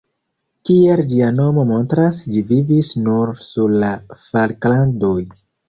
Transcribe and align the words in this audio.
Kiel 0.69 1.03
ĝia 1.11 1.27
nomo 1.39 1.65
montras, 1.73 2.23
ĝi 2.37 2.43
vivis 2.53 2.91
nur 3.03 3.37
sur 3.51 3.79
la 3.87 3.95
Falklandoj. 4.25 5.17